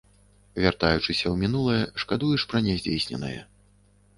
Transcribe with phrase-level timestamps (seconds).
[0.63, 3.39] Вяртаючыся ў мінулае, шкадуеш пра няздзейсненае.